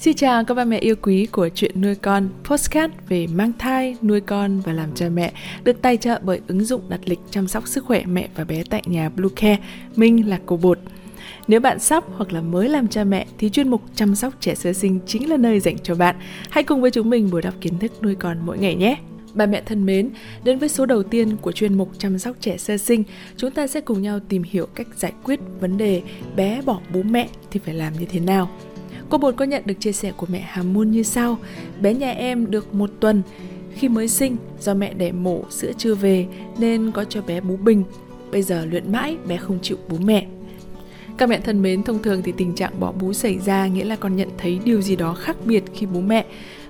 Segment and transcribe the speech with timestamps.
[0.00, 3.96] Xin chào các ba mẹ yêu quý của chuyện nuôi con Postcard về mang thai,
[4.02, 5.32] nuôi con và làm cha mẹ
[5.64, 8.62] Được tài trợ bởi ứng dụng đặt lịch chăm sóc sức khỏe mẹ và bé
[8.70, 9.58] tại nhà Blue Care.
[9.96, 10.78] Minh là cô bột
[11.48, 14.54] nếu bạn sắp hoặc là mới làm cha mẹ thì chuyên mục chăm sóc trẻ
[14.54, 16.16] sơ sinh chính là nơi dành cho bạn.
[16.50, 18.96] Hãy cùng với chúng mình bồi đắp kiến thức nuôi con mỗi ngày nhé.
[19.34, 20.10] Bà mẹ thân mến,
[20.44, 23.04] đến với số đầu tiên của chuyên mục chăm sóc trẻ sơ sinh,
[23.36, 26.02] chúng ta sẽ cùng nhau tìm hiểu cách giải quyết vấn đề
[26.36, 28.50] bé bỏ bố mẹ thì phải làm như thế nào.
[29.10, 31.38] Cô Bột có nhận được chia sẻ của mẹ Hà Moon như sau.
[31.80, 33.22] Bé nhà em được một tuần,
[33.74, 36.26] khi mới sinh do mẹ đẻ mổ sữa chưa về
[36.58, 37.84] nên có cho bé bú bình.
[38.32, 40.26] Bây giờ luyện mãi bé không chịu bú mẹ.
[41.18, 43.96] Các mẹ thân mến, thông thường thì tình trạng bỏ bú xảy ra nghĩa là
[43.96, 46.24] con nhận thấy điều gì đó khác biệt khi bú mẹ.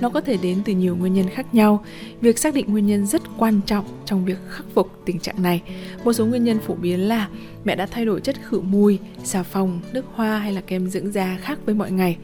[0.00, 1.84] Nó có thể đến từ nhiều nguyên nhân khác nhau.
[2.20, 5.62] Việc xác định nguyên nhân rất quan trọng trong việc khắc phục tình trạng này.
[6.04, 7.28] Một số nguyên nhân phổ biến là
[7.64, 11.12] mẹ đã thay đổi chất khử mùi, xà phòng, nước hoa hay là kem dưỡng
[11.12, 12.16] da khác với mọi ngày.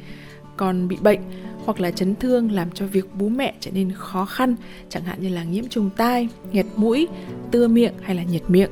[0.57, 1.21] Còn bị bệnh
[1.65, 4.57] hoặc là chấn thương làm cho việc bú mẹ trở nên khó khăn,
[4.89, 7.09] chẳng hạn như là nhiễm trùng tai, nghẹt mũi,
[7.51, 8.71] tưa miệng hay là nhiệt miệng.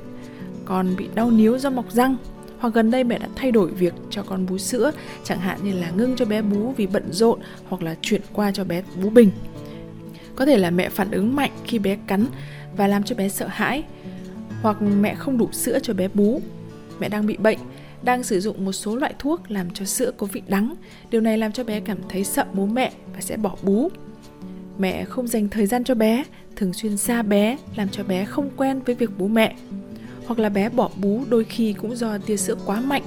[0.65, 2.17] Còn bị đau níu do mọc răng
[2.59, 4.93] hoặc gần đây mẹ đã thay đổi việc cho con bú sữa,
[5.25, 8.53] chẳng hạn như là ngưng cho bé bú vì bận rộn hoặc là chuyển qua
[8.53, 9.31] cho bé bú bình.
[10.37, 12.27] Có thể là mẹ phản ứng mạnh khi bé cắn
[12.77, 13.85] và làm cho bé sợ hãi,
[14.63, 16.41] hoặc mẹ không đủ sữa cho bé bú.
[17.01, 17.59] Mẹ đang bị bệnh,
[18.03, 20.75] đang sử dụng một số loại thuốc làm cho sữa có vị đắng.
[21.11, 23.91] Điều này làm cho bé cảm thấy sợ bố mẹ và sẽ bỏ bú.
[24.79, 26.25] Mẹ không dành thời gian cho bé,
[26.57, 29.57] thường xuyên xa bé, làm cho bé không quen với việc bú mẹ
[30.29, 33.03] hoặc là bé bỏ bú đôi khi cũng do tia sữa quá mạnh.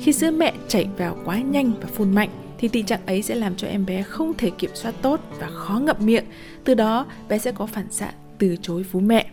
[0.00, 2.28] Khi sữa mẹ chảy vào quá nhanh và phun mạnh
[2.58, 5.46] thì tình trạng ấy sẽ làm cho em bé không thể kiểm soát tốt và
[5.46, 6.24] khó ngậm miệng.
[6.64, 9.26] Từ đó bé sẽ có phản xạ từ chối vú mẹ.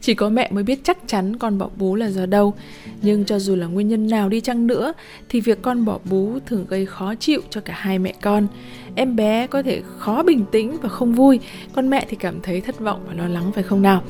[0.00, 2.54] Chỉ có mẹ mới biết chắc chắn con bỏ bú là do đâu.
[3.02, 4.92] Nhưng cho dù là nguyên nhân nào đi chăng nữa
[5.28, 8.46] thì việc con bỏ bú thường gây khó chịu cho cả hai mẹ con.
[8.94, 11.40] Em bé có thể khó bình tĩnh và không vui,
[11.72, 14.02] còn mẹ thì cảm thấy thất vọng và lo lắng phải không nào?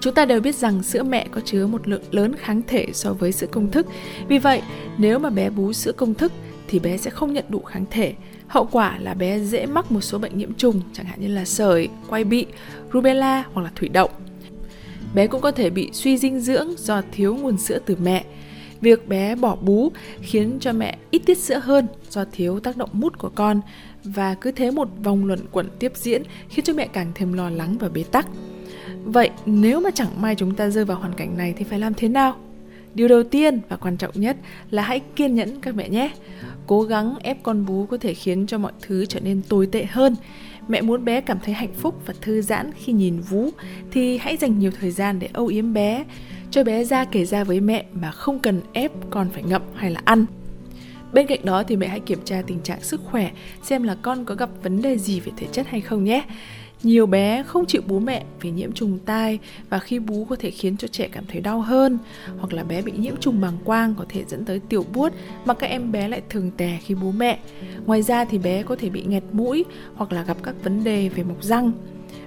[0.00, 3.12] Chúng ta đều biết rằng sữa mẹ có chứa một lượng lớn kháng thể so
[3.12, 3.86] với sữa công thức.
[4.28, 4.62] Vì vậy,
[4.98, 6.32] nếu mà bé bú sữa công thức
[6.68, 8.14] thì bé sẽ không nhận đủ kháng thể.
[8.46, 11.44] Hậu quả là bé dễ mắc một số bệnh nhiễm trùng, chẳng hạn như là
[11.44, 12.46] sởi, quai bị,
[12.92, 14.08] rubella hoặc là thủy đậu.
[15.14, 18.24] Bé cũng có thể bị suy dinh dưỡng do thiếu nguồn sữa từ mẹ.
[18.80, 22.90] Việc bé bỏ bú khiến cho mẹ ít tiết sữa hơn do thiếu tác động
[22.92, 23.60] mút của con
[24.04, 27.50] và cứ thế một vòng luẩn quẩn tiếp diễn khiến cho mẹ càng thêm lo
[27.50, 28.26] lắng và bế tắc.
[29.12, 31.94] Vậy nếu mà chẳng may chúng ta rơi vào hoàn cảnh này thì phải làm
[31.94, 32.36] thế nào?
[32.94, 34.36] Điều đầu tiên và quan trọng nhất
[34.70, 36.10] là hãy kiên nhẫn các mẹ nhé.
[36.66, 39.84] Cố gắng ép con bú có thể khiến cho mọi thứ trở nên tồi tệ
[39.84, 40.16] hơn.
[40.68, 43.50] Mẹ muốn bé cảm thấy hạnh phúc và thư giãn khi nhìn vú
[43.90, 46.04] thì hãy dành nhiều thời gian để âu yếm bé,
[46.50, 49.90] cho bé ra kể ra với mẹ mà không cần ép con phải ngậm hay
[49.90, 50.26] là ăn.
[51.12, 53.30] Bên cạnh đó thì mẹ hãy kiểm tra tình trạng sức khỏe
[53.62, 56.24] xem là con có gặp vấn đề gì về thể chất hay không nhé.
[56.82, 59.38] Nhiều bé không chịu bú mẹ vì nhiễm trùng tai
[59.70, 61.98] và khi bú có thể khiến cho trẻ cảm thấy đau hơn
[62.38, 65.12] hoặc là bé bị nhiễm trùng bàng quang có thể dẫn tới tiểu buốt
[65.44, 67.38] mà các em bé lại thường tè khi bú mẹ.
[67.86, 71.08] Ngoài ra thì bé có thể bị nghẹt mũi hoặc là gặp các vấn đề
[71.08, 71.72] về mọc răng.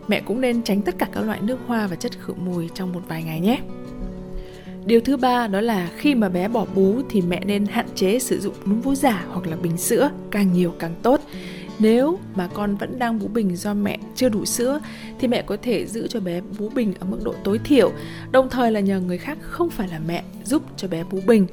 [0.07, 2.93] Mẹ cũng nên tránh tất cả các loại nước hoa và chất khử mùi trong
[2.93, 3.59] một vài ngày nhé.
[4.85, 8.19] Điều thứ ba đó là khi mà bé bỏ bú thì mẹ nên hạn chế
[8.19, 11.21] sử dụng núm vú giả hoặc là bình sữa, càng nhiều càng tốt
[11.81, 14.79] nếu mà con vẫn đang bú bình do mẹ chưa đủ sữa
[15.19, 17.91] thì mẹ có thể giữ cho bé bú bình ở mức độ tối thiểu,
[18.31, 21.47] đồng thời là nhờ người khác không phải là mẹ giúp cho bé bú bình.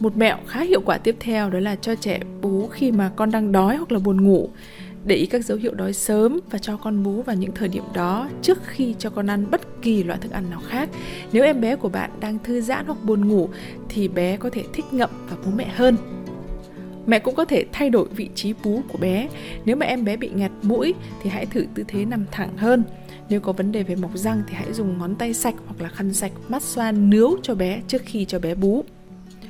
[0.00, 3.30] Một mẹo khá hiệu quả tiếp theo đó là cho trẻ bú khi mà con
[3.30, 4.48] đang đói hoặc là buồn ngủ.
[5.04, 7.84] Để ý các dấu hiệu đói sớm và cho con bú vào những thời điểm
[7.94, 10.88] đó trước khi cho con ăn bất kỳ loại thức ăn nào khác.
[11.32, 13.48] Nếu em bé của bạn đang thư giãn hoặc buồn ngủ
[13.88, 15.96] thì bé có thể thích ngậm và bú mẹ hơn.
[17.06, 19.28] Mẹ cũng có thể thay đổi vị trí bú của bé.
[19.64, 22.84] Nếu mà em bé bị nghẹt mũi thì hãy thử tư thế nằm thẳng hơn.
[23.28, 25.88] Nếu có vấn đề về mọc răng thì hãy dùng ngón tay sạch hoặc là
[25.88, 28.84] khăn sạch mát xoa nướu cho bé trước khi cho bé bú.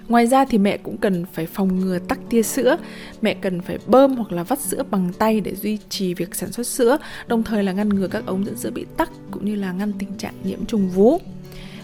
[0.08, 2.76] Ngoài ra thì mẹ cũng cần phải phòng ngừa tắc tia sữa.
[3.22, 6.52] Mẹ cần phải bơm hoặc là vắt sữa bằng tay để duy trì việc sản
[6.52, 9.54] xuất sữa, đồng thời là ngăn ngừa các ống dẫn sữa bị tắc cũng như
[9.54, 11.20] là ngăn tình trạng nhiễm trùng vú.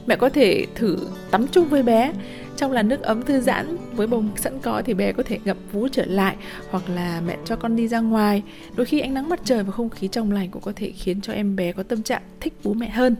[0.06, 0.96] Mẹ có thể thử
[1.30, 2.12] tắm chung với bé
[2.56, 5.56] trong là nước ấm thư giãn với bông sẵn có thì bé có thể ngập
[5.72, 6.36] vú trở lại
[6.70, 8.42] hoặc là mẹ cho con đi ra ngoài
[8.76, 11.20] đôi khi ánh nắng mặt trời và không khí trong lành cũng có thể khiến
[11.20, 13.16] cho em bé có tâm trạng thích bú mẹ hơn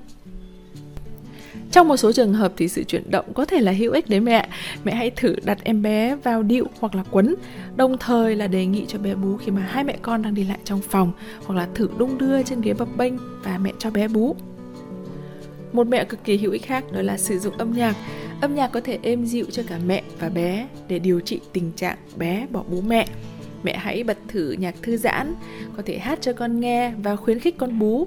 [1.71, 4.21] trong một số trường hợp thì sự chuyển động có thể là hữu ích đấy
[4.21, 4.49] mẹ.
[4.85, 7.35] Mẹ hãy thử đặt em bé vào điệu hoặc là quấn,
[7.77, 10.45] đồng thời là đề nghị cho bé bú khi mà hai mẹ con đang đi
[10.45, 11.13] lại trong phòng
[11.47, 14.37] hoặc là thử đung đưa trên ghế bập bênh và mẹ cho bé bú.
[15.73, 17.97] Một mẹo cực kỳ hữu ích khác đó là sử dụng âm nhạc.
[18.41, 21.73] Âm nhạc có thể êm dịu cho cả mẹ và bé để điều trị tình
[21.77, 23.07] trạng bé bỏ bú mẹ.
[23.63, 25.35] Mẹ hãy bật thử nhạc thư giãn,
[25.77, 28.07] có thể hát cho con nghe và khuyến khích con bú.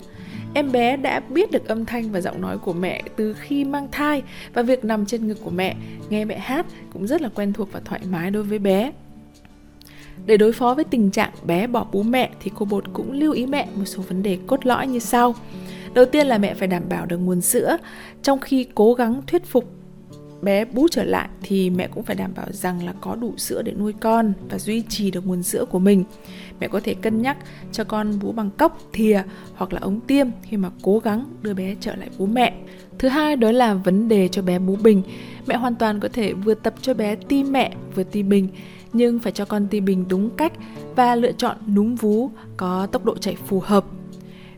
[0.54, 3.88] Em bé đã biết được âm thanh và giọng nói của mẹ từ khi mang
[3.92, 4.24] thai
[4.54, 5.76] và việc nằm trên ngực của mẹ,
[6.10, 8.92] nghe mẹ hát cũng rất là quen thuộc và thoải mái đối với bé.
[10.26, 13.34] Để đối phó với tình trạng bé bỏ bú mẹ thì cô bột cũng lưu
[13.34, 15.36] ý mẹ một số vấn đề cốt lõi như sau.
[15.94, 17.78] Đầu tiên là mẹ phải đảm bảo được nguồn sữa,
[18.22, 19.66] trong khi cố gắng thuyết phục
[20.42, 23.62] bé bú trở lại thì mẹ cũng phải đảm bảo rằng là có đủ sữa
[23.62, 26.04] để nuôi con và duy trì được nguồn sữa của mình.
[26.60, 27.38] Mẹ có thể cân nhắc
[27.72, 29.24] cho con bú bằng cốc, thìa
[29.56, 32.54] hoặc là ống tiêm khi mà cố gắng đưa bé trở lại bú mẹ.
[33.00, 35.04] Thứ hai đó là vấn đề cho bé bú bình.
[35.48, 38.48] Mẹ hoàn toàn có thể vừa tập cho bé ti mẹ vừa ti bình
[38.94, 40.54] nhưng phải cho con ti bình đúng cách
[40.96, 43.86] và lựa chọn núm vú có tốc độ chảy phù hợp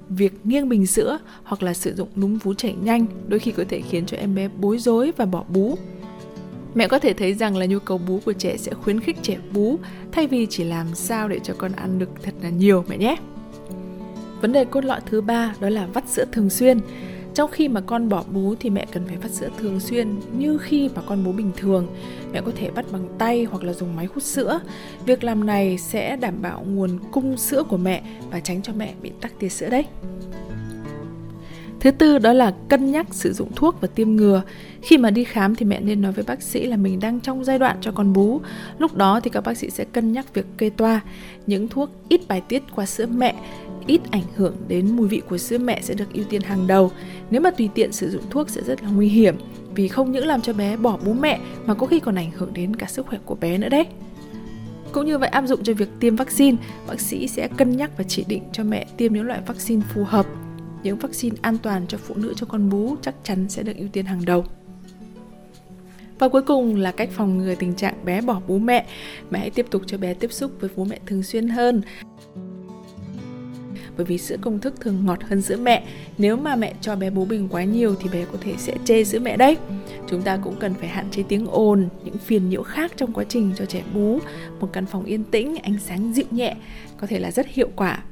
[0.09, 3.63] việc nghiêng bình sữa hoặc là sử dụng núm vú chảy nhanh đôi khi có
[3.69, 5.77] thể khiến cho em bé bối rối và bỏ bú.
[6.75, 9.37] Mẹ có thể thấy rằng là nhu cầu bú của trẻ sẽ khuyến khích trẻ
[9.53, 9.79] bú,
[10.11, 13.15] thay vì chỉ làm sao để cho con ăn được thật là nhiều, mẹ nhé.
[14.41, 16.79] Vấn đề cốt lõi thứ ba đó là vắt sữa thường xuyên.
[17.35, 20.57] Trong khi mà con bỏ bú thì mẹ cần phải vắt sữa thường xuyên, như
[20.57, 21.87] khi mà con bú bình thường.
[22.33, 24.59] Mẹ có thể vắt bằng tay hoặc là dùng máy hút sữa.
[25.05, 28.93] Việc làm này sẽ đảm bảo nguồn cung sữa của mẹ và tránh cho mẹ
[29.01, 29.85] bị tắc tia sữa đấy.
[31.85, 34.41] Thứ tư đó là cân nhắc sử dụng thuốc và tiêm ngừa.
[34.81, 37.43] Khi mà đi khám thì mẹ nên nói với bác sĩ là mình đang trong
[37.43, 38.41] giai đoạn cho con bú.
[38.77, 41.01] Lúc đó thì các bác sĩ sẽ cân nhắc việc kê toa.
[41.47, 43.35] Những thuốc ít bài tiết qua sữa mẹ
[43.87, 46.91] ít ảnh hưởng đến mùi vị của sữa mẹ sẽ được ưu tiên hàng đầu.
[47.29, 49.35] Nếu mà tùy tiện sử dụng thuốc sẽ rất là nguy hiểm
[49.75, 52.53] vì không những làm cho bé bỏ bú mẹ mà có khi còn ảnh hưởng
[52.53, 53.85] đến cả sức khỏe của bé nữa đấy.
[54.91, 58.03] Cũng như vậy áp dụng cho việc tiêm vaccine, bác sĩ sẽ cân nhắc và
[58.07, 60.25] chỉ định cho mẹ tiêm những loại vaccine phù hợp.
[60.85, 63.87] Những vaccine an toàn cho phụ nữ cho con bú chắc chắn sẽ được ưu
[63.87, 64.45] tiên hàng đầu.
[66.19, 68.85] Và cuối cùng là cách phòng ngừa tình trạng bé bỏ bú mẹ.
[69.29, 71.81] Mẹ hãy tiếp tục cho bé tiếp xúc với bố mẹ thường xuyên hơn
[73.97, 75.83] bởi vì sữa công thức thường ngọt hơn sữa mẹ.
[76.17, 79.03] Nếu mà mẹ cho bé bú bình quá nhiều thì bé có thể sẽ chê
[79.03, 79.57] sữa mẹ đấy.
[80.07, 83.23] Chúng ta cũng cần phải hạn chế tiếng ồn, những phiền nhiễu khác trong quá
[83.29, 84.19] trình cho trẻ bú.
[84.59, 86.55] Một căn phòng yên tĩnh, ánh sáng dịu nhẹ
[86.97, 88.03] có thể là rất hiệu quả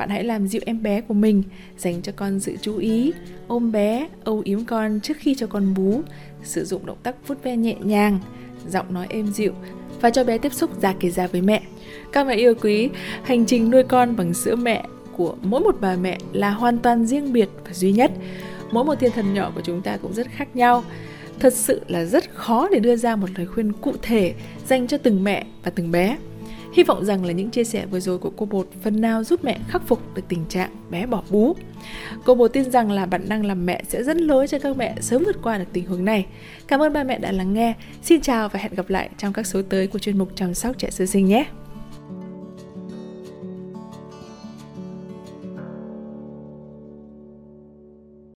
[0.00, 1.42] bạn hãy làm dịu em bé của mình,
[1.78, 3.12] dành cho con sự chú ý,
[3.46, 6.02] ôm bé, âu yếm con trước khi cho con bú.
[6.42, 8.18] Sử dụng động tác vuốt ve nhẹ nhàng,
[8.68, 9.52] giọng nói êm dịu
[10.00, 11.62] và cho bé tiếp xúc da kề da với mẹ.
[12.12, 12.88] Các mẹ yêu quý,
[13.22, 14.84] hành trình nuôi con bằng sữa mẹ
[15.16, 18.12] của mỗi một bà mẹ là hoàn toàn riêng biệt và duy nhất.
[18.72, 20.84] Mỗi một thiên thần nhỏ của chúng ta cũng rất khác nhau.
[21.40, 24.34] Thật sự là rất khó để đưa ra một lời khuyên cụ thể
[24.66, 26.16] dành cho từng mẹ và từng bé.
[26.72, 29.44] Hy vọng rằng là những chia sẻ vừa rồi của cô Bột phần nào giúp
[29.44, 31.56] mẹ khắc phục được tình trạng bé bỏ bú.
[32.24, 34.96] Cô Bột tin rằng là bản năng làm mẹ sẽ dẫn lối cho các mẹ
[35.00, 36.26] sớm vượt qua được tình huống này.
[36.68, 37.74] Cảm ơn ba mẹ đã lắng nghe.
[38.02, 40.78] Xin chào và hẹn gặp lại trong các số tới của chuyên mục chăm sóc
[40.78, 41.46] trẻ sơ sinh nhé.